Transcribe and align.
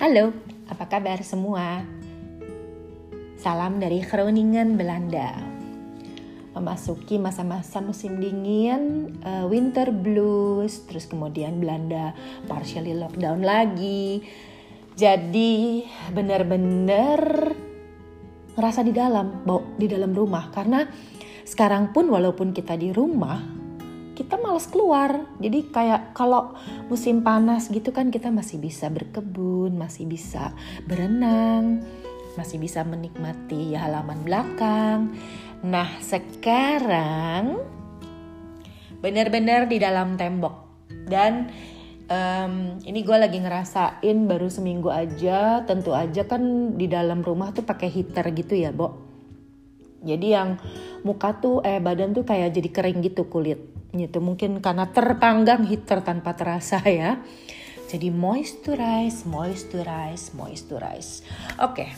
Halo, 0.00 0.32
apa 0.64 0.88
kabar 0.88 1.20
semua? 1.20 1.84
Salam 3.36 3.76
dari 3.76 4.00
Groningen, 4.00 4.80
Belanda. 4.80 5.36
Memasuki 6.56 7.20
masa-masa 7.20 7.84
musim 7.84 8.16
dingin, 8.16 9.12
uh, 9.20 9.44
winter 9.44 9.92
blues, 9.92 10.88
terus 10.88 11.04
kemudian 11.04 11.60
Belanda 11.60 12.16
partially 12.48 12.96
lockdown 12.96 13.44
lagi. 13.44 14.24
Jadi 14.96 15.84
benar-benar 16.16 17.52
ngerasa 18.56 18.80
di 18.80 18.96
dalam, 18.96 19.44
di 19.76 19.84
dalam 19.84 20.16
rumah 20.16 20.48
karena 20.48 20.80
sekarang 21.44 21.92
pun 21.92 22.08
walaupun 22.08 22.56
kita 22.56 22.72
di 22.72 22.88
rumah, 22.88 23.59
kita 24.20 24.36
males 24.36 24.68
keluar. 24.68 25.24
Jadi 25.40 25.72
kayak 25.72 26.12
kalau 26.12 26.52
musim 26.92 27.24
panas 27.24 27.72
gitu 27.72 27.88
kan 27.88 28.12
kita 28.12 28.28
masih 28.28 28.60
bisa 28.60 28.92
berkebun, 28.92 29.80
masih 29.80 30.04
bisa 30.04 30.52
berenang, 30.84 31.80
masih 32.36 32.60
bisa 32.60 32.84
menikmati 32.84 33.72
halaman 33.72 34.20
belakang. 34.20 35.16
Nah 35.64 35.88
sekarang 36.04 37.64
benar-benar 39.00 39.64
di 39.64 39.80
dalam 39.80 40.20
tembok 40.20 40.68
dan 41.08 41.48
um, 42.12 42.76
ini 42.84 43.00
gue 43.00 43.16
lagi 43.16 43.40
ngerasain 43.40 44.18
baru 44.28 44.52
seminggu 44.52 44.92
aja. 44.92 45.64
Tentu 45.64 45.96
aja 45.96 46.28
kan 46.28 46.76
di 46.76 46.84
dalam 46.92 47.24
rumah 47.24 47.56
tuh 47.56 47.64
pakai 47.64 47.88
heater 47.88 48.28
gitu 48.36 48.52
ya, 48.52 48.68
Bo. 48.68 49.08
Jadi 50.04 50.32
yang 50.32 50.60
muka 51.04 51.40
tuh 51.40 51.64
eh 51.64 51.80
badan 51.80 52.12
tuh 52.12 52.24
kayak 52.28 52.56
jadi 52.56 52.68
kering 52.68 53.00
gitu 53.00 53.28
kulit 53.28 53.69
gitu 53.90 54.22
mungkin 54.22 54.62
karena 54.62 54.88
terpanggang 54.90 55.66
heater 55.66 56.02
tanpa 56.02 56.34
terasa 56.38 56.80
ya. 56.86 57.18
Jadi 57.90 58.08
moisturize 58.14 59.26
moisturize 59.26 60.30
moisturize. 60.38 61.26
Oke 61.58 61.86
okay. 61.86 61.90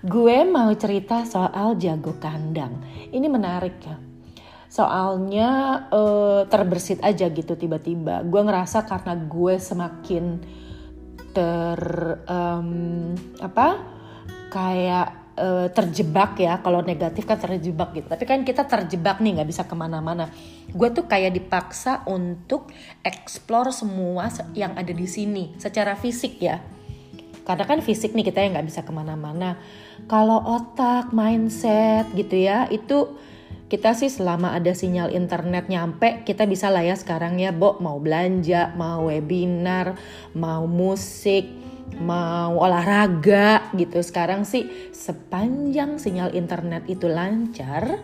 gue 0.00 0.46
mau 0.48 0.70
cerita 0.78 1.26
soal 1.26 1.76
jago 1.76 2.16
kandang. 2.16 2.80
Ini 3.10 3.26
menarik 3.26 3.76
ya. 3.84 3.96
Soalnya 4.70 5.50
uh, 5.90 6.46
terbersit 6.46 7.02
aja 7.02 7.26
gitu 7.26 7.58
tiba-tiba. 7.58 8.22
Gue 8.22 8.46
ngerasa 8.46 8.86
karena 8.86 9.18
gue 9.18 9.58
semakin 9.58 10.24
ter 11.30 11.80
um, 12.26 13.14
apa 13.42 13.68
kayak 14.50 15.19
uh, 15.36 15.68
terjebak 15.70 16.40
ya. 16.40 16.58
Kalau 16.64 16.82
negatif 16.82 17.26
kan 17.26 17.38
terjebak 17.38 17.94
gitu. 17.94 18.06
Tapi 18.10 18.24
kan 18.26 18.42
kita 18.42 18.66
terjebak 18.66 19.22
nih 19.22 19.40
nggak 19.40 19.48
bisa 19.50 19.62
ke 19.68 19.74
mana-mana. 19.76 20.30
Gue 20.70 20.90
tuh 20.90 21.06
kayak 21.06 21.36
dipaksa 21.36 22.02
untuk 22.08 22.70
explore 23.04 23.70
semua 23.70 24.30
yang 24.56 24.74
ada 24.74 24.90
di 24.90 25.06
sini 25.06 25.54
secara 25.60 25.94
fisik 25.94 26.40
ya. 26.42 26.58
Karena 27.44 27.64
kan 27.66 27.82
fisik 27.82 28.14
nih 28.14 28.30
kita 28.30 28.38
yang 28.42 28.54
nggak 28.54 28.68
bisa 28.68 28.80
ke 28.86 28.92
mana-mana. 28.94 29.58
Kalau 30.06 30.40
otak 30.42 31.10
mindset 31.10 32.08
gitu 32.14 32.34
ya 32.34 32.70
itu 32.70 33.18
kita 33.70 33.94
sih 33.94 34.10
selama 34.10 34.50
ada 34.58 34.74
sinyal 34.74 35.14
internet 35.14 35.70
nyampe 35.70 36.26
kita 36.26 36.44
bisa 36.50 36.68
lah 36.74 36.82
ya 36.82 36.98
sekarang 36.98 37.38
ya 37.38 37.54
Bo 37.54 37.78
mau 37.78 38.02
belanja 38.02 38.74
mau 38.74 39.06
webinar 39.06 39.94
mau 40.34 40.66
musik 40.66 41.46
mau 41.98 42.54
olahraga 42.54 43.74
gitu. 43.74 43.98
Sekarang 43.98 44.46
sih 44.46 44.66
sepanjang 44.94 45.98
sinyal 45.98 46.34
internet 46.38 46.86
itu 46.86 47.10
lancar 47.10 47.98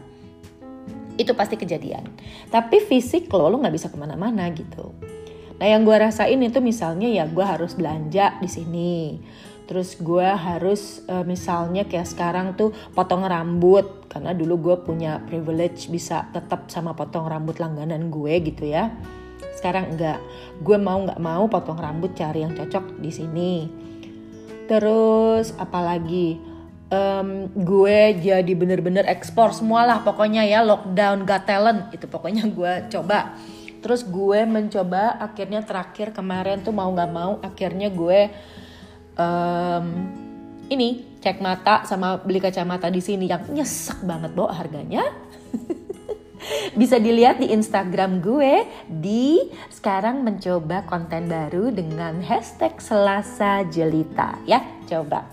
itu 1.16 1.32
pasti 1.32 1.56
kejadian. 1.56 2.10
Tapi 2.50 2.82
fisik 2.82 3.30
lo 3.30 3.48
lo 3.48 3.56
nggak 3.62 3.74
bisa 3.74 3.88
ke 3.88 3.96
mana-mana 3.96 4.50
gitu. 4.50 4.92
Nah 5.56 5.66
yang 5.66 5.88
gue 5.88 5.96
rasain 5.96 6.36
itu 6.36 6.60
misalnya 6.60 7.08
ya 7.08 7.24
gue 7.24 7.44
harus 7.46 7.72
belanja 7.72 8.36
di 8.42 8.48
sini 8.50 8.94
terus 9.66 9.98
gue 9.98 10.24
harus 10.24 11.02
uh, 11.10 11.26
misalnya 11.26 11.84
kayak 11.84 12.06
sekarang 12.06 12.54
tuh 12.54 12.70
potong 12.94 13.26
rambut. 13.26 14.06
Karena 14.06 14.32
dulu 14.32 14.72
gue 14.72 14.76
punya 14.86 15.20
privilege 15.26 15.90
bisa 15.92 16.30
tetap 16.32 16.70
sama 16.72 16.96
potong 16.96 17.28
rambut 17.28 17.58
langganan 17.58 18.08
gue 18.08 18.32
gitu 18.46 18.70
ya. 18.70 18.94
Sekarang 19.58 19.92
enggak. 19.92 20.22
Gue 20.62 20.78
mau 20.78 21.02
nggak 21.04 21.20
mau 21.20 21.44
potong 21.50 21.76
rambut 21.76 22.14
cari 22.14 22.46
yang 22.46 22.54
cocok 22.54 23.02
di 23.02 23.10
sini. 23.10 23.52
Terus 24.70 25.52
apalagi? 25.58 26.56
Um, 26.86 27.50
gue 27.50 28.14
jadi 28.22 28.52
bener-bener 28.54 29.10
ekspor 29.10 29.50
semualah 29.50 30.06
pokoknya 30.06 30.46
ya. 30.46 30.62
Lockdown 30.62 31.26
got 31.26 31.42
talent 31.42 31.90
itu 31.90 32.06
pokoknya 32.06 32.46
gue 32.46 32.72
coba. 32.94 33.34
Terus 33.82 34.06
gue 34.06 34.40
mencoba 34.46 35.18
akhirnya 35.18 35.66
terakhir 35.66 36.14
kemarin 36.14 36.62
tuh 36.62 36.70
mau 36.74 36.90
nggak 36.90 37.10
mau 37.10 37.42
akhirnya 37.42 37.90
gue 37.90 38.30
um, 39.16 39.86
ini 40.68 41.18
cek 41.20 41.42
mata 41.42 41.82
sama 41.88 42.22
beli 42.22 42.38
kacamata 42.38 42.86
di 42.92 43.02
sini 43.02 43.26
yang 43.26 43.42
nyesek 43.50 44.04
banget 44.06 44.30
bawa 44.36 44.54
harganya 44.54 45.02
Bisa 46.80 47.00
dilihat 47.00 47.42
di 47.42 47.50
Instagram 47.50 48.22
gue 48.22 48.66
di 48.86 49.50
sekarang 49.72 50.22
mencoba 50.22 50.86
konten 50.86 51.26
baru 51.26 51.74
dengan 51.74 52.22
hashtag 52.22 52.78
Selasa 52.78 53.66
Jelita 53.66 54.38
ya. 54.46 54.62
Coba. 54.86 55.26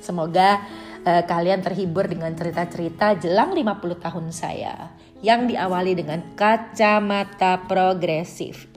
Semoga 0.00 0.64
uh, 1.04 1.22
kalian 1.24 1.60
terhibur 1.60 2.08
dengan 2.08 2.32
cerita-cerita 2.32 3.16
jelang 3.20 3.52
50 3.52 4.04
tahun 4.04 4.26
saya 4.32 4.92
yang 5.24 5.48
diawali 5.48 5.96
dengan 5.96 6.20
kacamata 6.36 7.64
progresif. 7.64 8.68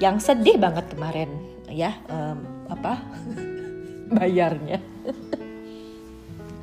Yang 0.00 0.32
sedih 0.32 0.56
banget 0.60 0.90
kemarin 0.92 1.30
ya 1.70 1.96
um, 2.10 2.53
apa 2.68 3.00
bayarnya. 4.16 4.78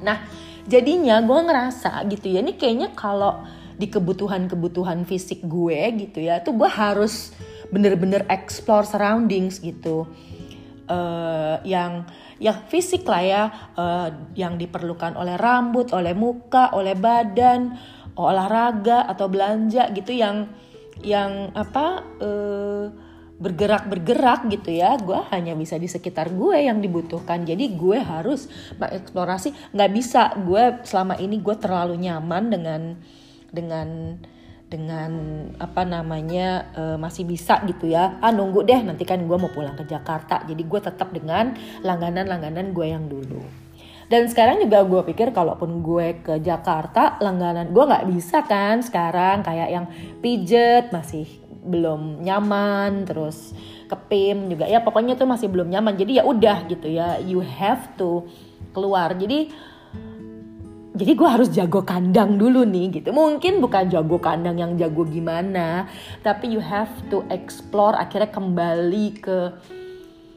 nah, 0.06 0.18
jadinya 0.66 1.22
gue 1.22 1.40
ngerasa 1.46 2.06
gitu 2.10 2.32
ya 2.32 2.40
ini 2.42 2.58
kayaknya 2.58 2.94
kalau 2.94 3.42
di 3.82 3.90
kebutuhan-kebutuhan 3.90 5.10
fisik 5.10 5.42
gue 5.42 5.80
gitu 5.98 6.22
ya 6.22 6.46
tuh 6.46 6.54
gue 6.54 6.70
harus 6.70 7.34
bener-bener 7.74 8.28
explore 8.30 8.86
surroundings 8.86 9.58
gitu 9.58 10.06
uh, 10.86 11.58
yang 11.66 12.06
yang 12.38 12.62
fisik 12.70 13.08
lah 13.10 13.24
ya 13.26 13.44
uh, 13.74 14.10
yang 14.38 14.62
diperlukan 14.62 15.18
oleh 15.18 15.34
rambut 15.34 15.90
oleh 15.98 16.14
muka 16.14 16.70
oleh 16.78 16.94
badan 16.94 17.74
olahraga 18.14 19.10
atau 19.10 19.26
belanja 19.32 19.90
gitu 19.98 20.14
yang 20.14 20.46
yang 21.02 21.50
apa 21.58 22.06
uh, 22.22 22.86
bergerak-bergerak 23.42 24.46
gitu 24.54 24.70
ya. 24.78 24.94
Gue 25.02 25.18
hanya 25.34 25.58
bisa 25.58 25.82
di 25.82 25.90
sekitar 25.90 26.30
gue 26.30 26.62
yang 26.62 26.78
dibutuhkan. 26.78 27.42
Jadi 27.42 27.74
gue 27.74 27.98
harus 27.98 28.46
mengeksplorasi. 28.78 29.74
Nggak 29.74 29.92
bisa 29.92 30.22
gue 30.38 30.86
selama 30.86 31.18
ini 31.18 31.42
gue 31.42 31.56
terlalu 31.58 31.98
nyaman 31.98 32.44
dengan 32.54 32.82
dengan 33.50 33.90
dengan 34.72 35.12
apa 35.60 35.84
namanya 35.84 36.72
uh, 36.78 36.98
masih 37.02 37.28
bisa 37.28 37.60
gitu 37.68 37.92
ya. 37.92 38.22
Ah 38.24 38.32
nunggu 38.32 38.64
deh 38.64 38.80
nanti 38.80 39.04
kan 39.04 39.20
gue 39.20 39.38
mau 39.42 39.50
pulang 39.52 39.76
ke 39.76 39.84
Jakarta. 39.90 40.46
Jadi 40.46 40.62
gue 40.62 40.80
tetap 40.80 41.10
dengan 41.12 41.58
langganan-langganan 41.84 42.72
gue 42.72 42.88
yang 42.88 43.10
dulu. 43.10 43.42
Dan 44.08 44.28
sekarang 44.28 44.60
juga 44.60 44.84
gue 44.84 45.02
pikir 45.12 45.32
kalaupun 45.32 45.84
gue 45.84 46.20
ke 46.20 46.40
Jakarta 46.44 47.16
langganan 47.24 47.72
gue 47.74 47.84
nggak 47.84 48.08
bisa 48.08 48.46
kan 48.46 48.80
sekarang. 48.80 49.44
Kayak 49.44 49.70
yang 49.74 49.86
pijet 50.24 50.94
masih 50.96 51.41
belum 51.62 52.26
nyaman 52.26 53.06
terus 53.06 53.54
kepim 53.86 54.50
juga. 54.50 54.66
Ya 54.66 54.82
pokoknya 54.82 55.14
tuh 55.20 55.30
masih 55.30 55.48
belum 55.48 55.70
nyaman. 55.70 55.96
Jadi 55.96 56.18
ya 56.18 56.24
udah 56.26 56.66
gitu 56.68 56.88
ya 56.90 57.22
you 57.22 57.40
have 57.44 57.94
to 57.96 58.26
keluar. 58.74 59.14
Jadi 59.14 59.52
jadi 60.92 61.16
gue 61.16 61.30
harus 61.30 61.50
jago 61.50 61.88
kandang 61.88 62.36
dulu 62.36 62.68
nih 62.68 63.02
gitu. 63.02 63.16
Mungkin 63.16 63.64
bukan 63.64 63.88
jago 63.88 64.20
kandang 64.20 64.60
yang 64.60 64.76
jago 64.76 65.08
gimana 65.08 65.88
tapi 66.26 66.52
you 66.52 66.60
have 66.60 66.92
to 67.08 67.24
explore 67.32 67.96
akhirnya 67.96 68.30
kembali 68.30 69.06
ke 69.24 69.38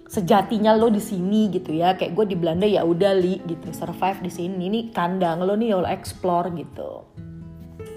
sejatinya 0.06 0.78
lo 0.78 0.94
di 0.94 1.02
sini 1.02 1.50
gitu 1.50 1.74
ya. 1.74 1.98
Kayak 1.98 2.14
gue 2.14 2.24
di 2.32 2.36
Belanda 2.38 2.66
ya 2.70 2.86
udah 2.86 3.12
li 3.18 3.42
gitu 3.44 3.74
survive 3.74 4.22
di 4.22 4.30
sini. 4.30 4.70
Ini 4.70 4.80
kandang 4.94 5.42
lo 5.42 5.58
nih 5.58 5.74
lo 5.74 5.88
explore 5.90 6.54
gitu. 6.54 7.02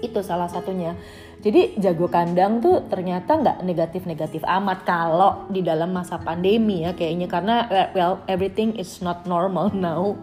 Itu 0.02 0.22
salah 0.26 0.50
satunya 0.50 0.98
jadi 1.38 1.78
jago 1.78 2.10
kandang 2.10 2.58
tuh 2.58 2.86
ternyata 2.90 3.38
nggak 3.38 3.58
negatif-negatif 3.62 4.42
amat 4.42 4.82
kalau 4.82 5.46
di 5.46 5.62
dalam 5.62 5.94
masa 5.94 6.18
pandemi 6.18 6.82
ya 6.82 6.98
kayaknya 6.98 7.30
karena 7.30 7.56
well 7.94 8.20
everything 8.26 8.74
is 8.74 8.98
not 8.98 9.22
normal 9.26 9.70
now 9.78 10.18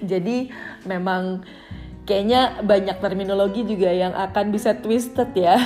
Jadi 0.00 0.50
memang 0.88 1.44
kayaknya 2.08 2.64
banyak 2.64 2.96
terminologi 2.98 3.62
juga 3.64 3.90
yang 3.92 4.16
akan 4.16 4.50
bisa 4.50 4.76
twisted 4.78 5.30
ya. 5.36 5.56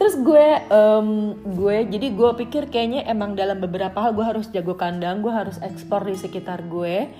Terus 0.00 0.16
gue, 0.16 0.48
um, 0.72 1.36
gue 1.44 1.84
jadi 1.84 2.08
gue 2.08 2.30
pikir 2.46 2.72
kayaknya 2.72 3.04
emang 3.04 3.36
dalam 3.36 3.60
beberapa 3.60 4.00
hal 4.00 4.16
gue 4.16 4.24
harus 4.24 4.48
jago 4.48 4.72
kandang, 4.72 5.20
gue 5.20 5.28
harus 5.28 5.60
ekspor 5.60 6.08
di 6.08 6.16
sekitar 6.16 6.64
gue. 6.64 7.12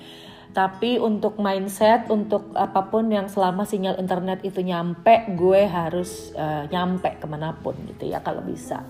Tapi 0.51 0.99
untuk 0.99 1.39
mindset, 1.39 2.11
untuk 2.11 2.51
apa 2.59 2.91
pun 2.91 3.07
yang 3.07 3.31
selama 3.31 3.63
sinyal 3.63 4.03
internet 4.03 4.43
itu 4.43 4.67
nyampe, 4.67 5.31
gue 5.39 5.63
harus 5.71 6.35
uh, 6.35 6.67
nyampe 6.67 7.23
ke 7.23 7.27
mana 7.31 7.55
pun 7.55 7.79
gitu 7.87 8.11
ya 8.11 8.19
kalau 8.19 8.43
bisa. 8.43 8.83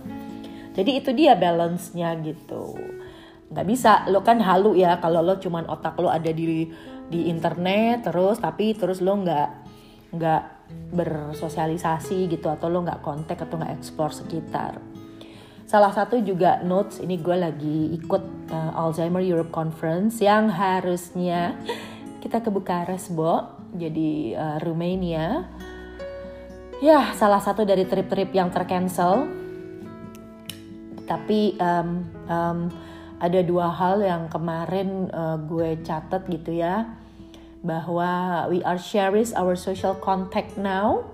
Jadi 0.72 0.90
itu 1.04 1.12
dia 1.12 1.36
balance-nya 1.36 2.16
gitu. 2.24 2.80
Nggak 3.52 3.66
bisa. 3.68 4.08
Lo 4.08 4.24
kan 4.24 4.40
halu 4.40 4.72
ya 4.78 4.96
kalau 5.04 5.20
lo 5.20 5.36
cuman 5.36 5.68
otak 5.68 6.00
lo 6.00 6.08
ada 6.08 6.32
di 6.32 6.64
di 7.10 7.26
internet 7.26 8.06
terus 8.06 8.38
tapi 8.38 8.72
terus 8.78 9.02
lo 9.02 9.18
nggak 9.18 9.48
nggak 10.14 10.42
bersosialisasi 10.94 12.30
gitu 12.30 12.46
atau 12.46 12.70
lo 12.70 12.86
nggak 12.86 13.02
kontak 13.02 13.42
atau 13.42 13.58
nggak 13.58 13.74
explore 13.74 14.14
sekitar 14.14 14.78
salah 15.70 15.94
satu 15.94 16.18
juga 16.18 16.58
notes 16.66 16.98
ini 16.98 17.14
gue 17.14 17.36
lagi 17.38 17.94
ikut 17.94 18.50
uh, 18.50 18.74
Alzheimer 18.74 19.22
Europe 19.22 19.54
Conference 19.54 20.18
yang 20.18 20.50
harusnya 20.50 21.54
kita 22.18 22.42
ke 22.42 22.50
Bukares 22.50 23.06
Bo 23.14 23.46
jadi 23.78 24.34
uh, 24.34 24.58
Romania 24.66 25.46
ya 26.82 27.14
salah 27.14 27.38
satu 27.38 27.62
dari 27.62 27.86
trip-trip 27.86 28.34
yang 28.34 28.50
tercancel. 28.50 29.30
Tapi 31.06 31.54
um, 31.62 32.02
um, 32.26 32.58
ada 33.22 33.38
dua 33.46 33.70
hal 33.70 34.02
yang 34.02 34.26
kemarin 34.26 35.06
uh, 35.14 35.38
gue 35.38 35.78
catat 35.86 36.26
gitu 36.26 36.50
ya 36.50 36.98
bahwa 37.62 38.42
we 38.50 38.58
are 38.66 38.80
cherish 38.80 39.30
our 39.38 39.54
social 39.54 39.94
contact 40.02 40.58
now. 40.58 41.06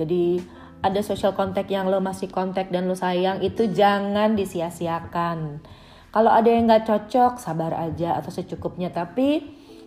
Jadi 0.00 0.40
ada 0.84 1.00
social 1.00 1.32
contact 1.32 1.72
yang 1.72 1.88
lo 1.88 2.04
masih 2.04 2.28
kontak 2.28 2.68
dan 2.68 2.84
lo 2.84 2.92
sayang 2.92 3.40
itu 3.40 3.72
jangan 3.72 4.36
disia-siakan. 4.36 5.64
Kalau 6.12 6.30
ada 6.30 6.46
yang 6.46 6.68
nggak 6.68 6.84
cocok 6.84 7.40
sabar 7.40 7.72
aja 7.74 8.20
atau 8.20 8.28
secukupnya. 8.28 8.92
Tapi 8.92 9.42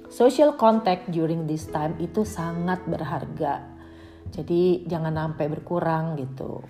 social 0.09 0.57
contact 0.57 1.07
during 1.13 1.45
this 1.45 1.69
time 1.69 1.93
itu 2.01 2.25
sangat 2.25 2.81
berharga. 2.83 3.63
Jadi 4.33 4.83
jangan 4.89 5.15
sampai 5.15 5.45
berkurang 5.47 6.19
gitu. 6.19 6.65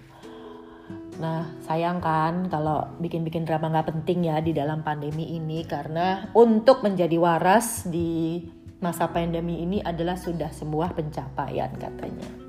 Nah, 1.17 1.57
sayang 1.65 1.97
kan 1.97 2.45
kalau 2.53 2.85
bikin-bikin 3.01 3.49
drama 3.49 3.73
nggak 3.73 3.89
penting 3.89 4.29
ya 4.29 4.37
di 4.43 4.53
dalam 4.53 4.85
pandemi 4.85 5.33
ini. 5.33 5.65
Karena 5.65 6.29
untuk 6.37 6.85
menjadi 6.85 7.17
waras 7.17 7.89
di 7.89 8.45
masa 8.77 9.09
pandemi 9.09 9.65
ini 9.65 9.81
adalah 9.81 10.19
sudah 10.21 10.53
sebuah 10.53 10.93
pencapaian 10.93 11.73
katanya. 11.81 12.46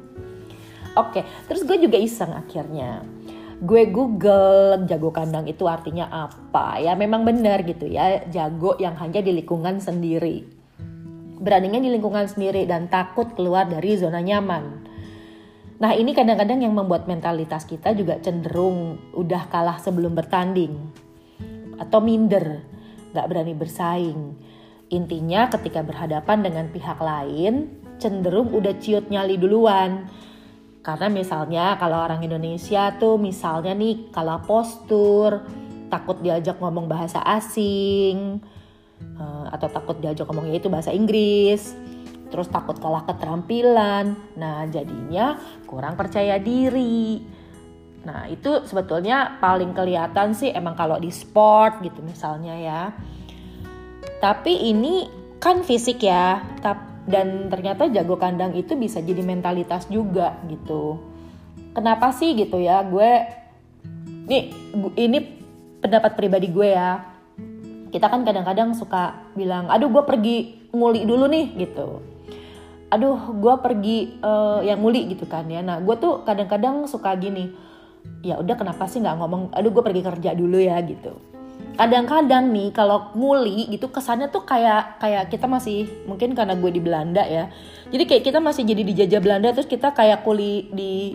Oke, 0.96 1.26
terus 1.50 1.66
gue 1.66 1.76
juga 1.76 1.98
iseng 2.00 2.32
akhirnya. 2.32 3.04
Gue 3.58 3.90
Google 3.90 4.86
jago 4.86 5.10
kandang 5.10 5.50
itu 5.50 5.66
artinya 5.66 6.06
apa? 6.08 6.78
Ya 6.78 6.94
memang 6.94 7.26
benar 7.26 7.66
gitu 7.66 7.90
ya, 7.90 8.22
jago 8.30 8.78
yang 8.78 8.94
hanya 9.02 9.18
di 9.18 9.34
lingkungan 9.34 9.82
sendiri. 9.82 10.46
Beraninya 11.38 11.82
di 11.82 11.90
lingkungan 11.90 12.30
sendiri 12.30 12.66
dan 12.66 12.86
takut 12.86 13.34
keluar 13.34 13.66
dari 13.66 13.98
zona 13.98 14.22
nyaman 14.22 14.88
Nah 15.78 15.94
ini 15.94 16.10
kadang-kadang 16.10 16.58
yang 16.58 16.74
membuat 16.74 17.06
mentalitas 17.06 17.62
kita 17.62 17.94
juga 17.94 18.18
cenderung 18.18 18.98
udah 19.14 19.46
kalah 19.46 19.78
sebelum 19.78 20.10
bertanding 20.10 20.74
atau 21.78 22.02
minder, 22.02 22.66
gak 23.14 23.30
berani 23.30 23.54
bersaing. 23.54 24.34
Intinya 24.90 25.46
ketika 25.46 25.86
berhadapan 25.86 26.42
dengan 26.42 26.66
pihak 26.74 26.98
lain 26.98 27.78
cenderung 28.02 28.50
udah 28.50 28.74
ciut 28.82 29.06
nyali 29.06 29.38
duluan. 29.38 30.10
Karena 30.88 31.12
misalnya 31.12 31.76
kalau 31.76 32.00
orang 32.00 32.24
Indonesia 32.24 32.96
tuh 32.96 33.20
misalnya 33.20 33.76
nih 33.76 34.08
kalau 34.08 34.40
postur, 34.40 35.44
takut 35.92 36.16
diajak 36.24 36.56
ngomong 36.56 36.88
bahasa 36.88 37.20
asing, 37.28 38.40
eh, 38.96 39.46
atau 39.52 39.68
takut 39.68 40.00
diajak 40.00 40.24
ngomongnya 40.24 40.56
itu 40.56 40.72
bahasa 40.72 40.88
Inggris 40.96 41.76
terus 42.28 42.48
takut 42.48 42.76
kalah 42.78 43.04
keterampilan. 43.08 44.16
Nah, 44.36 44.68
jadinya 44.68 45.40
kurang 45.64 45.96
percaya 45.96 46.36
diri. 46.36 47.20
Nah, 48.04 48.28
itu 48.30 48.64
sebetulnya 48.64 49.40
paling 49.42 49.74
kelihatan 49.74 50.32
sih 50.32 50.52
emang 50.52 50.76
kalau 50.78 50.96
di 51.00 51.12
sport 51.12 51.80
gitu 51.84 52.00
misalnya 52.04 52.54
ya. 52.56 52.82
Tapi 54.20 54.70
ini 54.70 55.08
kan 55.40 55.62
fisik 55.64 56.04
ya, 56.04 56.42
dan 57.08 57.48
ternyata 57.48 57.88
jago 57.88 58.20
kandang 58.20 58.52
itu 58.54 58.76
bisa 58.76 59.00
jadi 59.00 59.24
mentalitas 59.24 59.88
juga 59.88 60.36
gitu. 60.46 61.00
Kenapa 61.72 62.12
sih 62.12 62.36
gitu 62.36 62.60
ya? 62.60 62.84
Gue 62.84 63.24
nih 64.28 64.52
ini 64.94 65.18
pendapat 65.80 66.14
pribadi 66.14 66.52
gue 66.52 66.68
ya. 66.68 67.00
Kita 67.88 68.12
kan 68.12 68.20
kadang-kadang 68.20 68.76
suka 68.76 69.32
bilang, 69.32 69.72
aduh 69.72 69.88
gue 69.88 70.04
pergi 70.04 70.36
nguli 70.76 71.08
dulu 71.08 71.24
nih 71.24 71.46
gitu 71.56 72.04
aduh 72.88 73.36
gue 73.36 73.54
pergi 73.60 73.98
uh, 74.24 74.64
yang 74.64 74.80
muli 74.80 75.12
gitu 75.12 75.28
kan 75.28 75.44
ya 75.44 75.60
nah 75.60 75.76
gue 75.76 75.96
tuh 76.00 76.24
kadang-kadang 76.24 76.88
suka 76.88 77.12
gini 77.20 77.52
ya 78.24 78.40
udah 78.40 78.56
kenapa 78.56 78.88
sih 78.88 79.04
nggak 79.04 79.16
ngomong 79.20 79.42
aduh 79.52 79.68
gue 79.68 79.84
pergi 79.84 80.02
kerja 80.04 80.30
dulu 80.32 80.56
ya 80.56 80.80
gitu 80.80 81.12
kadang-kadang 81.78 82.50
nih 82.50 82.74
kalau 82.74 83.14
nguli 83.14 83.70
gitu 83.70 83.86
kesannya 83.86 84.26
tuh 84.34 84.42
kayak 84.42 84.98
kayak 84.98 85.30
kita 85.30 85.46
masih 85.46 85.86
mungkin 86.10 86.34
karena 86.34 86.58
gue 86.58 86.70
di 86.74 86.82
Belanda 86.82 87.22
ya. 87.22 87.54
Jadi 87.94 88.02
kayak 88.02 88.24
kita 88.26 88.42
masih 88.42 88.66
jadi 88.66 88.82
dijajah 88.82 89.20
Belanda 89.22 89.54
terus 89.54 89.70
kita 89.70 89.94
kayak 89.94 90.26
kuli 90.26 90.66
di 90.74 91.14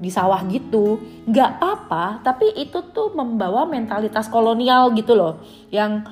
di 0.00 0.08
sawah 0.08 0.40
gitu. 0.48 0.96
Nggak 1.28 1.50
apa 1.60 2.24
tapi 2.24 2.48
itu 2.56 2.80
tuh 2.96 3.12
membawa 3.12 3.68
mentalitas 3.68 4.32
kolonial 4.32 4.88
gitu 4.96 5.12
loh. 5.12 5.44
Yang 5.68 6.08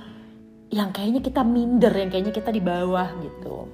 yang 0.69 0.93
kayaknya 0.93 1.25
kita 1.25 1.41
minder 1.41 1.97
yang 1.97 2.13
kayaknya 2.13 2.37
kita 2.37 2.53
di 2.53 2.61
bawah 2.61 3.09
gitu. 3.25 3.73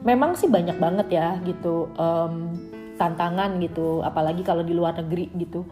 Memang 0.00 0.32
sih 0.32 0.48
banyak 0.48 0.80
banget 0.80 1.12
ya 1.12 1.36
gitu 1.44 1.92
um, 1.92 2.56
tantangan 2.96 3.60
gitu 3.60 4.00
apalagi 4.00 4.40
kalau 4.40 4.64
di 4.64 4.72
luar 4.72 4.96
negeri 4.96 5.28
gitu. 5.36 5.68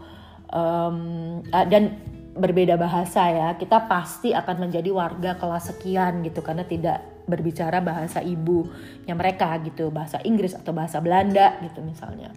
Um, 0.53 1.41
dan 1.49 1.97
berbeda 2.37 2.77
bahasa 2.77 3.27
ya 3.29 3.49
kita 3.57 3.89
pasti 3.89 4.31
akan 4.31 4.69
menjadi 4.69 4.89
warga 4.93 5.35
kelas 5.35 5.73
sekian 5.75 6.21
gitu 6.23 6.45
karena 6.45 6.63
tidak 6.63 7.03
berbicara 7.27 7.83
bahasa 7.83 8.23
ibunya 8.23 9.17
mereka 9.17 9.57
gitu 9.65 9.91
bahasa 9.91 10.21
Inggris 10.23 10.55
atau 10.55 10.71
bahasa 10.71 11.03
Belanda 11.03 11.59
gitu 11.65 11.83
misalnya 11.83 12.31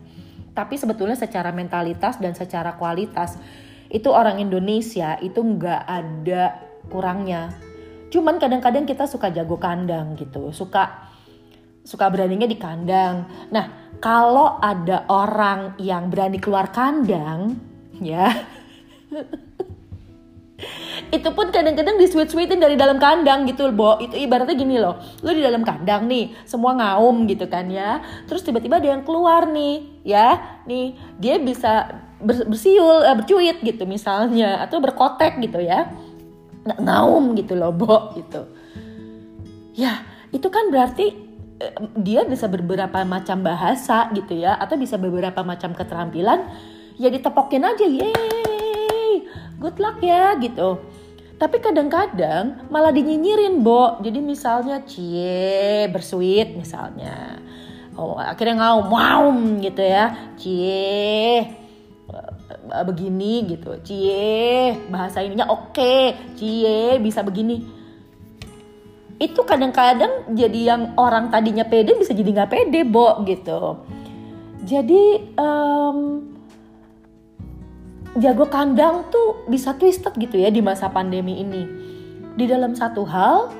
tapi 0.57 0.75
sebetulnya 0.75 1.15
secara 1.15 1.55
mentalitas 1.55 2.19
dan 2.19 2.35
secara 2.35 2.75
kualitas 2.75 3.39
itu 3.93 4.11
orang 4.11 4.43
Indonesia 4.43 5.21
itu 5.23 5.39
nggak 5.39 5.83
ada 5.87 6.59
kurangnya 6.91 7.55
cuman 8.11 8.43
kadang-kadang 8.43 8.89
kita 8.89 9.07
suka 9.07 9.31
jago 9.31 9.61
kandang 9.63 10.19
gitu 10.19 10.51
suka 10.51 11.11
suka 11.85 12.13
beraninya 12.13 12.47
di 12.47 12.59
kandang. 12.61 13.27
Nah, 13.51 13.97
kalau 13.99 14.61
ada 14.61 15.09
orang 15.09 15.75
yang 15.81 16.13
berani 16.13 16.39
keluar 16.39 16.69
kandang, 16.71 17.57
ya. 17.99 18.31
itu 21.11 21.29
pun 21.35 21.51
kadang-kadang 21.51 21.99
di 21.99 22.07
sweet 22.07 22.31
sweetin 22.31 22.61
dari 22.63 22.79
dalam 22.79 23.01
kandang 23.01 23.49
gitu 23.49 23.67
Bo. 23.75 23.99
Itu 23.99 24.15
ibaratnya 24.15 24.55
gini 24.55 24.77
loh. 24.79 25.01
Lo 25.25 25.31
di 25.33 25.43
dalam 25.43 25.67
kandang 25.67 26.07
nih, 26.07 26.33
semua 26.47 26.77
ngaum 26.77 27.27
gitu 27.27 27.51
kan 27.51 27.67
ya. 27.67 28.05
Terus 28.31 28.47
tiba-tiba 28.47 28.79
ada 28.79 28.89
yang 28.95 29.03
keluar 29.03 29.49
nih, 29.49 30.05
ya. 30.07 30.61
Nih, 30.69 30.95
dia 31.19 31.41
bisa 31.41 32.03
bersiul, 32.21 33.09
uh, 33.09 33.17
bercuit 33.17 33.65
gitu 33.65 33.89
misalnya 33.89 34.61
atau 34.63 34.79
berkotek 34.79 35.41
gitu 35.41 35.59
ya. 35.59 35.89
Nggak 36.69 36.81
ngaum 36.85 37.25
gitu 37.35 37.55
loh, 37.57 37.73
Bo 37.73 38.15
gitu. 38.15 38.47
Ya, 39.75 40.05
itu 40.31 40.47
kan 40.53 40.69
berarti 40.69 41.31
dia 42.01 42.25
bisa 42.25 42.49
beberapa 42.49 43.05
macam 43.05 43.45
bahasa 43.45 44.09
gitu 44.17 44.33
ya 44.33 44.57
atau 44.57 44.81
bisa 44.81 44.97
beberapa 44.97 45.45
macam 45.45 45.77
keterampilan 45.77 46.49
ya 46.97 47.13
ditepokin 47.13 47.65
aja 47.69 47.85
yeay 47.85 48.60
good 49.61 49.77
luck 49.77 50.01
ya 50.01 50.35
gitu. 50.41 50.81
Tapi 51.37 51.57
kadang-kadang 51.61 52.69
malah 52.73 52.93
dinyinyirin 52.93 53.61
bo. 53.61 54.01
Jadi 54.01 54.21
misalnya 54.21 54.85
cie 54.85 55.89
bersuit 55.93 56.57
misalnya. 56.57 57.41
Oh 57.97 58.17
akhirnya 58.17 58.61
ngaum 58.61 58.89
wow 58.89 59.25
gitu 59.61 59.81
ya. 59.85 60.37
Cie 60.41 61.45
eh, 62.09 62.85
begini 62.85 63.57
gitu. 63.57 63.77
Cie 63.85 64.77
bahasa 64.89 65.21
ininya 65.21 65.49
oke. 65.53 65.77
Okay. 65.77 66.37
cie 66.37 67.01
bisa 67.01 67.25
begini. 67.25 67.65
Itu 69.21 69.45
kadang-kadang 69.45 70.33
jadi 70.33 70.61
yang 70.77 70.83
orang 70.97 71.29
tadinya 71.29 71.65
pede 71.69 71.97
bisa 71.97 72.17
jadi 72.17 72.33
nggak 72.37 72.53
pede 72.53 72.85
bo 72.89 73.21
gitu. 73.29 73.81
Jadi 74.61 75.37
um, 75.41 76.30
jago 78.19 78.51
kandang 78.51 79.07
tuh 79.13 79.47
bisa 79.47 79.79
twisted 79.79 80.11
gitu 80.19 80.35
ya 80.41 80.51
di 80.51 80.59
masa 80.59 80.91
pandemi 80.91 81.39
ini. 81.39 81.63
Di 82.35 82.49
dalam 82.49 82.75
satu 82.75 83.07
hal 83.07 83.53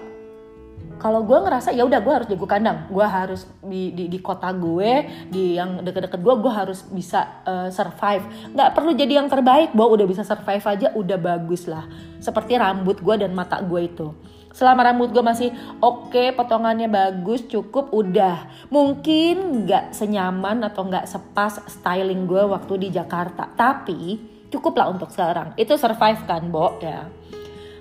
kalau 1.01 1.25
gue 1.25 1.33
ngerasa 1.33 1.73
ya 1.73 1.89
udah 1.89 2.01
gue 2.03 2.13
harus 2.13 2.29
jago 2.29 2.45
kandang. 2.51 2.91
Gue 2.91 3.07
harus 3.07 3.47
di, 3.63 3.95
di, 3.95 4.11
di 4.11 4.19
kota 4.19 4.51
gue 4.51 5.27
di 5.31 5.57
yang 5.57 5.81
deket-deket 5.81 6.21
gue 6.21 6.35
gue 6.43 6.53
harus 6.53 6.83
bisa 6.91 7.41
uh, 7.47 7.69
survive. 7.71 8.27
Nggak 8.53 8.71
perlu 8.75 8.93
jadi 8.93 9.23
yang 9.23 9.31
terbaik 9.31 9.71
gue 9.71 9.87
udah 9.87 10.07
bisa 10.07 10.27
survive 10.27 10.65
aja 10.67 10.93
udah 10.99 11.19
bagus 11.19 11.71
lah. 11.71 11.87
Seperti 12.19 12.59
rambut 12.59 12.99
gue 12.99 13.15
dan 13.17 13.33
mata 13.33 13.63
gue 13.63 13.87
itu. 13.87 14.13
Selama 14.51 14.83
rambut 14.83 15.15
gue 15.15 15.23
masih 15.23 15.55
oke 15.79 16.11
okay, 16.11 16.35
potongannya 16.35 16.91
bagus 16.91 17.47
cukup 17.47 17.95
udah. 17.95 18.69
Mungkin 18.69 19.65
nggak 19.65 19.95
senyaman 19.95 20.67
atau 20.67 20.91
nggak 20.91 21.07
sepas 21.07 21.63
styling 21.71 22.27
gue 22.27 22.45
waktu 22.51 22.75
di 22.77 22.89
Jakarta. 22.91 23.47
Tapi 23.55 24.40
cukup 24.51 24.75
lah 24.77 24.91
untuk 24.91 25.09
sekarang 25.15 25.55
itu 25.55 25.79
survive 25.79 26.21
kan 26.27 26.43
Bo 26.51 26.77
ya 26.83 27.07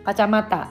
kacamata. 0.10 0.66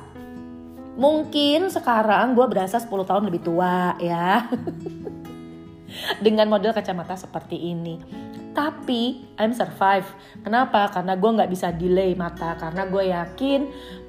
Mungkin 0.98 1.70
sekarang 1.70 2.34
gue 2.34 2.46
berasa 2.50 2.82
10 2.82 2.90
tahun 3.06 3.30
lebih 3.30 3.46
tua 3.46 3.94
ya. 4.02 4.50
Dengan 6.24 6.50
model 6.50 6.74
kacamata 6.74 7.14
seperti 7.14 7.54
ini. 7.54 8.02
Tapi 8.50 9.22
I'm 9.38 9.54
survive. 9.54 10.10
Kenapa? 10.42 10.90
Karena 10.90 11.14
gue 11.14 11.30
nggak 11.30 11.50
bisa 11.54 11.70
delay 11.70 12.18
mata. 12.18 12.58
Karena 12.58 12.90
gue 12.90 13.14
yakin 13.14 13.60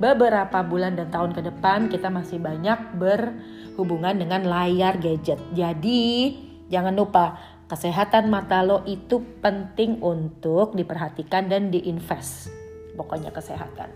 beberapa 0.01 0.65
bulan 0.65 0.97
dan 0.97 1.13
tahun 1.13 1.37
ke 1.37 1.45
depan 1.53 1.93
kita 1.93 2.09
masih 2.09 2.41
banyak 2.41 2.97
berhubungan 2.97 4.17
dengan 4.17 4.49
layar 4.49 4.97
gadget. 4.97 5.37
Jadi 5.53 6.33
jangan 6.73 6.97
lupa 6.97 7.37
kesehatan 7.69 8.33
mata 8.33 8.65
lo 8.65 8.81
itu 8.89 9.21
penting 9.39 10.01
untuk 10.01 10.73
diperhatikan 10.73 11.47
dan 11.47 11.69
diinvest. 11.69 12.49
Pokoknya 12.97 13.29
kesehatan. 13.29 13.93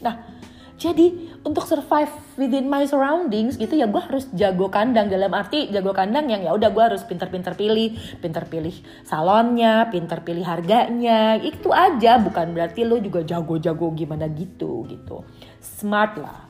Nah, 0.00 0.16
jadi 0.80 1.12
untuk 1.44 1.68
survive 1.68 2.08
within 2.40 2.64
my 2.64 2.88
surroundings 2.88 3.60
gitu 3.60 3.76
ya 3.76 3.84
gue 3.84 4.00
harus 4.00 4.32
jago 4.32 4.72
kandang 4.72 5.12
dalam 5.12 5.28
arti 5.36 5.68
jago 5.68 5.92
kandang 5.92 6.32
yang 6.32 6.40
ya 6.40 6.56
udah 6.56 6.72
gue 6.72 6.80
harus 6.80 7.04
pinter-pinter 7.04 7.52
pilih, 7.52 8.00
pinter 8.24 8.48
pilih 8.48 8.72
salonnya, 9.04 9.92
pinter 9.92 10.24
pilih 10.24 10.40
harganya, 10.40 11.36
itu 11.36 11.68
aja 11.68 12.16
bukan 12.16 12.56
berarti 12.56 12.88
lo 12.88 12.96
juga 12.96 13.20
jago-jago 13.20 13.92
gimana 13.92 14.24
gitu 14.32 14.88
gitu. 14.88 15.20
Smart 15.60 16.16
lah. 16.16 16.48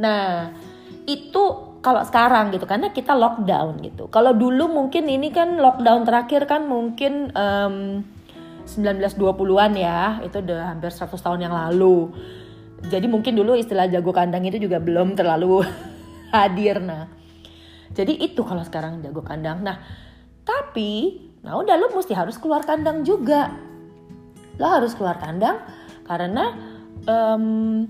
Nah 0.00 0.48
itu 1.08 1.44
kalau 1.80 2.04
sekarang 2.04 2.52
gitu 2.52 2.68
karena 2.68 2.92
kita 2.92 3.16
lockdown 3.16 3.80
gitu. 3.80 4.12
Kalau 4.12 4.36
dulu 4.36 4.68
mungkin 4.68 5.08
ini 5.08 5.32
kan 5.32 5.56
lockdown 5.56 6.04
terakhir 6.04 6.44
kan 6.44 6.68
mungkin 6.68 7.32
um, 7.32 8.04
1920-an 8.68 9.72
ya, 9.72 10.20
itu 10.20 10.44
udah 10.44 10.76
hampir 10.76 10.92
100 10.92 11.16
tahun 11.16 11.40
yang 11.48 11.54
lalu. 11.56 12.12
Jadi 12.92 13.08
mungkin 13.08 13.34
dulu 13.34 13.56
istilah 13.56 13.88
jago 13.88 14.12
kandang 14.12 14.44
itu 14.44 14.60
juga 14.60 14.78
belum 14.78 15.16
terlalu 15.16 15.64
hadir 16.36 16.78
nah. 16.78 17.08
Jadi 17.88 18.20
itu 18.20 18.44
kalau 18.44 18.62
sekarang 18.62 19.00
jago 19.00 19.24
kandang. 19.24 19.64
Nah 19.64 19.80
tapi 20.44 21.24
nah 21.40 21.56
udah 21.56 21.74
lo 21.80 21.88
mesti 21.96 22.12
harus 22.12 22.36
keluar 22.36 22.62
kandang 22.68 23.02
juga. 23.02 23.48
Lo 24.60 24.66
harus 24.68 24.92
keluar 24.92 25.16
kandang 25.16 25.58
karena 26.04 26.54
um, 27.08 27.86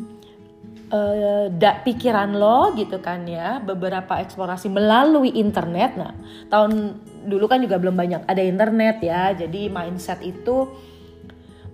uh, 0.93 1.47
da, 1.53 1.81
pikiran 1.85 2.37
lo 2.37 2.73
gitu 2.77 2.99
kan 3.01 3.25
ya 3.29 3.61
beberapa 3.61 4.19
eksplorasi 4.21 4.73
melalui 4.73 5.33
internet 5.37 5.97
nah 5.97 6.13
tahun 6.49 7.01
dulu 7.29 7.45
kan 7.49 7.61
juga 7.61 7.77
belum 7.77 7.97
banyak 7.97 8.23
ada 8.25 8.43
internet 8.43 9.03
ya 9.05 9.37
jadi 9.37 9.69
mindset 9.69 10.21
itu 10.25 10.69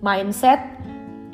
mindset 0.03 0.59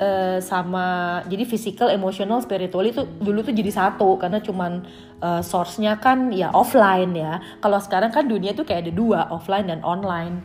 uh, 0.02 0.38
sama 0.42 1.20
jadi 1.30 1.44
physical, 1.46 1.88
emotional, 1.90 2.42
spiritual 2.42 2.86
itu 2.86 3.06
dulu 3.22 3.46
tuh 3.46 3.54
jadi 3.54 3.70
satu 3.70 4.18
karena 4.18 4.42
cuman 4.42 4.82
uh, 5.22 5.42
source-nya 5.42 5.98
kan 6.02 6.34
ya 6.34 6.50
offline 6.50 7.14
ya. 7.14 7.38
Kalau 7.62 7.78
sekarang 7.78 8.10
kan 8.10 8.26
dunia 8.26 8.54
tuh 8.54 8.66
kayak 8.66 8.90
ada 8.90 8.92
dua, 8.94 9.20
offline 9.30 9.70
dan 9.70 9.80
online. 9.86 10.42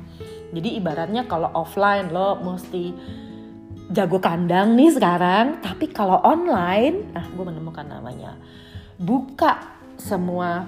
Jadi 0.53 0.79
ibaratnya 0.79 1.27
kalau 1.27 1.51
offline 1.51 2.07
lo 2.13 2.39
mesti 2.39 2.95
jago 3.91 4.19
kandang 4.19 4.75
nih 4.75 4.91
sekarang, 4.91 5.63
tapi 5.63 5.87
kalau 5.87 6.19
online, 6.23 7.11
ah 7.15 7.23
gue 7.23 7.45
menemukan 7.45 7.87
namanya, 7.87 8.35
buka 8.99 9.79
semua 9.95 10.67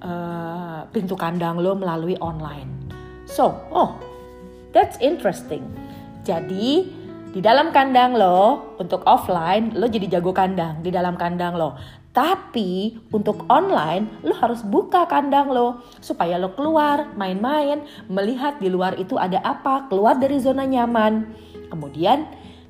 uh, 0.00 0.88
pintu 0.90 1.14
kandang 1.14 1.60
lo 1.60 1.76
melalui 1.76 2.16
online. 2.18 2.88
So, 3.28 3.52
oh, 3.74 4.00
that's 4.72 4.96
interesting. 5.04 5.66
Jadi 6.24 6.88
di 7.36 7.40
dalam 7.44 7.68
kandang 7.68 8.16
lo, 8.16 8.72
untuk 8.80 9.04
offline, 9.04 9.76
lo 9.76 9.84
jadi 9.92 10.18
jago 10.18 10.32
kandang 10.32 10.80
di 10.80 10.88
dalam 10.88 11.20
kandang 11.20 11.60
lo. 11.60 11.76
Tapi 12.16 12.96
untuk 13.12 13.44
online, 13.52 14.24
lo 14.24 14.32
harus 14.40 14.64
buka 14.64 15.04
kandang 15.04 15.52
lo 15.52 15.84
supaya 16.00 16.40
lo 16.40 16.56
keluar, 16.56 17.12
main-main, 17.12 17.84
melihat 18.08 18.56
di 18.56 18.72
luar 18.72 18.96
itu 18.96 19.20
ada 19.20 19.36
apa, 19.44 19.84
keluar 19.92 20.16
dari 20.16 20.40
zona 20.40 20.64
nyaman. 20.64 21.28
Kemudian 21.68 22.24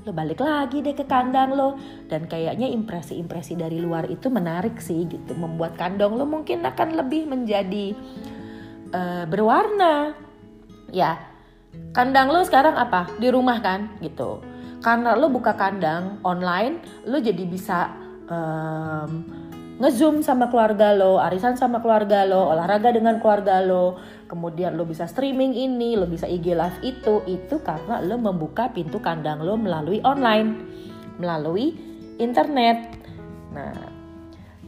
lo 0.06 0.14
balik 0.14 0.38
lagi 0.38 0.86
deh 0.86 0.94
ke 0.94 1.02
kandang 1.02 1.50
lo 1.58 1.74
dan 2.06 2.30
kayaknya 2.30 2.70
impresi-impresi 2.70 3.58
dari 3.58 3.82
luar 3.82 4.06
itu 4.06 4.30
menarik 4.30 4.78
sih 4.78 5.02
gitu, 5.10 5.34
membuat 5.34 5.74
kandang 5.74 6.14
lo 6.14 6.22
mungkin 6.22 6.62
akan 6.62 6.94
lebih 6.94 7.26
menjadi 7.26 7.90
uh, 8.94 9.26
berwarna. 9.26 10.14
Ya, 10.94 11.18
kandang 11.90 12.30
lo 12.30 12.46
sekarang 12.46 12.78
apa? 12.78 13.10
Di 13.18 13.34
rumah 13.34 13.58
kan 13.58 13.98
gitu 13.98 14.38
karena 14.86 15.18
lo 15.18 15.26
buka 15.32 15.58
kandang 15.58 16.22
online 16.22 16.78
lo 17.10 17.18
jadi 17.18 17.42
bisa 17.42 17.90
um, 18.30 19.26
ngezoom 19.76 20.24
sama 20.24 20.48
keluarga 20.48 20.96
lo, 20.96 21.20
arisan 21.20 21.52
sama 21.52 21.84
keluarga 21.84 22.24
lo, 22.24 22.48
olahraga 22.48 22.96
dengan 22.96 23.20
keluarga 23.20 23.60
lo, 23.60 24.00
kemudian 24.26 24.74
lo 24.74 24.86
bisa 24.86 25.06
streaming 25.06 25.54
ini, 25.54 25.94
lo 25.94 26.06
bisa 26.06 26.26
IG 26.26 26.54
live 26.54 26.78
itu, 26.82 27.22
itu 27.26 27.56
karena 27.62 28.02
lo 28.02 28.18
membuka 28.18 28.70
pintu 28.70 28.98
kandang 28.98 29.42
lo 29.42 29.58
melalui 29.58 30.02
online, 30.02 30.60
melalui 31.18 31.74
internet. 32.18 32.92
Nah, 33.54 33.74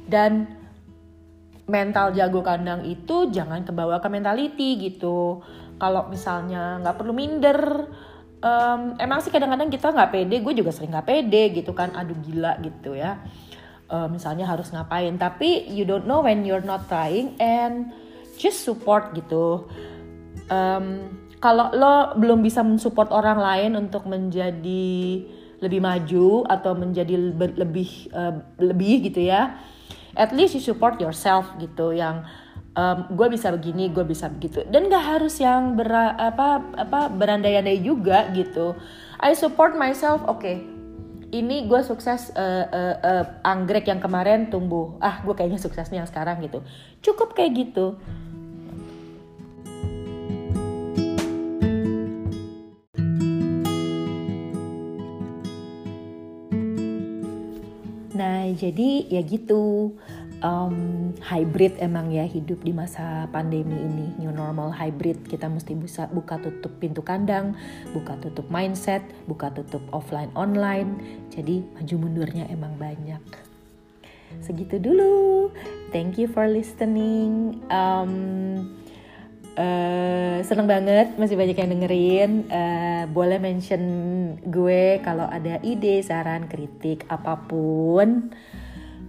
dan 0.08 0.48
mental 1.68 2.16
jago 2.16 2.40
kandang 2.40 2.86
itu 2.88 3.28
jangan 3.28 3.62
kebawa 3.62 4.00
ke 4.00 4.08
mentality 4.08 4.78
gitu. 4.80 5.44
Kalau 5.78 6.08
misalnya 6.10 6.80
nggak 6.80 6.96
perlu 6.96 7.12
minder, 7.14 7.86
um, 8.42 8.94
emang 8.98 9.18
sih 9.22 9.30
kadang-kadang 9.30 9.70
kita 9.70 9.90
nggak 9.90 10.10
pede 10.10 10.36
gue 10.42 10.54
juga 10.54 10.70
sering 10.70 10.94
nggak 10.94 11.06
pede 11.06 11.42
gitu 11.54 11.74
kan 11.74 11.94
aduh 11.94 12.18
gila 12.22 12.58
gitu 12.62 12.94
ya 12.94 13.18
uh, 13.90 14.06
misalnya 14.06 14.46
harus 14.46 14.70
ngapain 14.70 15.14
tapi 15.18 15.66
you 15.70 15.82
don't 15.82 16.06
know 16.06 16.22
when 16.22 16.46
you're 16.46 16.64
not 16.64 16.86
trying 16.86 17.34
and 17.42 17.90
just 18.38 18.62
support 18.62 19.12
gitu. 19.18 19.66
Um, 20.48 21.10
kalau 21.42 21.70
lo 21.74 22.14
belum 22.18 22.40
bisa 22.40 22.62
mensupport 22.62 23.10
orang 23.10 23.38
lain 23.38 23.70
untuk 23.74 24.06
menjadi 24.06 24.88
lebih 25.58 25.80
maju 25.82 26.46
atau 26.46 26.72
menjadi 26.78 27.34
lebih 27.34 28.14
uh, 28.14 28.38
lebih 28.62 29.10
gitu 29.10 29.26
ya 29.26 29.58
at 30.18 30.34
least 30.34 30.58
you 30.58 30.62
support 30.62 30.98
yourself 30.98 31.46
gitu 31.62 31.94
yang 31.94 32.26
um, 32.74 33.06
gue 33.14 33.28
bisa 33.30 33.54
begini 33.54 33.88
gue 33.94 34.02
bisa 34.02 34.26
begitu. 34.30 34.66
Dan 34.66 34.90
gak 34.90 35.18
harus 35.18 35.38
yang 35.38 35.78
ber 35.78 35.88
apa 35.94 36.62
apa 36.74 37.00
berandai-andai 37.08 37.82
juga 37.82 38.30
gitu. 38.34 38.74
I 39.22 39.34
support 39.38 39.78
myself 39.78 40.22
oke 40.26 40.42
okay, 40.42 40.62
ini 41.30 41.70
gue 41.70 41.80
sukses 41.86 42.34
uh, 42.34 42.66
uh, 42.70 42.96
uh, 42.98 43.24
anggrek 43.46 43.86
yang 43.86 44.02
kemarin 44.02 44.50
tumbuh. 44.50 44.98
Ah 44.98 45.22
gue 45.22 45.34
kayaknya 45.38 45.62
suksesnya 45.62 46.02
yang 46.02 46.10
sekarang 46.10 46.42
gitu. 46.42 46.62
Cukup 47.02 47.38
kayak 47.38 47.54
gitu 47.54 47.98
Nah, 58.18 58.50
jadi 58.50 59.06
ya 59.06 59.22
gitu. 59.22 59.94
Um, 60.38 61.10
hybrid 61.18 61.82
emang 61.82 62.14
ya 62.14 62.22
hidup 62.22 62.62
di 62.62 62.70
masa 62.70 63.26
pandemi 63.30 63.74
ini. 63.74 64.06
New 64.18 64.30
normal 64.34 64.70
hybrid. 64.74 65.26
Kita 65.26 65.46
mesti 65.50 65.74
bisa 65.78 66.06
buka 66.10 66.38
tutup 66.38 66.78
pintu 66.78 67.02
kandang 67.02 67.58
buka 67.90 68.14
tutup 68.22 68.46
mindset 68.46 69.02
buka 69.26 69.50
tutup 69.50 69.82
offline 69.90 70.30
online. 70.38 70.98
Jadi 71.34 71.62
maju 71.74 71.94
mundurnya 71.98 72.46
emang 72.50 72.74
banyak. 72.78 73.22
Segitu 74.42 74.78
dulu. 74.78 75.50
Thank 75.90 76.20
you 76.20 76.30
for 76.30 76.46
listening. 76.46 77.58
Um, 77.72 78.77
Uh, 79.58 80.38
seneng 80.46 80.70
banget 80.70 81.18
masih 81.18 81.34
banyak 81.34 81.58
yang 81.58 81.74
dengerin 81.74 82.46
uh, 82.46 83.10
boleh 83.10 83.42
mention 83.42 83.82
gue 84.46 85.02
kalau 85.02 85.26
ada 85.26 85.58
ide 85.66 85.98
saran 85.98 86.46
kritik 86.46 87.02
apa 87.10 87.34
pun 87.42 88.30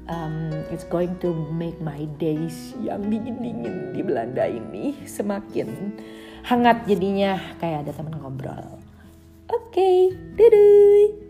um, 0.09 0.49
it's 0.73 0.83
going 0.89 1.13
to 1.21 1.31
make 1.53 1.77
my 1.79 2.09
days 2.17 2.73
yang 2.81 3.05
dingin-dingin 3.07 3.93
di 3.93 4.01
Belanda 4.01 4.49
ini 4.49 4.97
semakin 5.05 5.93
hangat 6.43 6.83
jadinya 6.89 7.37
kayak 7.61 7.85
ada 7.85 7.91
teman 7.93 8.17
ngobrol. 8.17 8.81
Oke, 9.49 9.69
okay, 9.69 9.97
dadah. 10.33 11.28